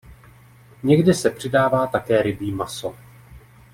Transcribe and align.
Někdy 0.83 1.13
se 1.13 1.29
přidává 1.29 1.87
také 1.87 2.21
rybí 2.21 2.51
maso. 2.51 2.95